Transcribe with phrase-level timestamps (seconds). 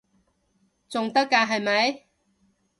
[0.89, 2.01] 仲得㗎係咪？